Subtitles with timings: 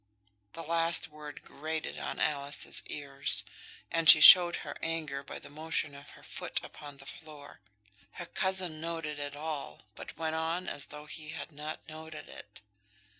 [0.53, 3.43] The last word grated on Alice's ears,
[3.91, 7.59] and she showed her anger by the motion of her foot upon the floor.
[8.13, 12.61] Her cousin noted it all, but went on as though he had not noted it.